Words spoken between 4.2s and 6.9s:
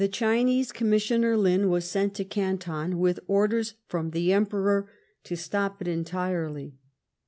Emperor to stop it entirely.